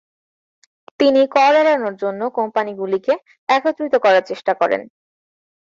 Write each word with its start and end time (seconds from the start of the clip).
তিনি 0.99 1.21
কর 1.35 1.53
এড়ানোর 1.61 1.95
জন্য 2.03 2.21
কোম্পানিগুলিকে 2.37 3.13
একত্রিত 3.49 3.93
করার 4.03 4.23
চেষ্টা 4.29 4.53
করেন। 4.61 4.81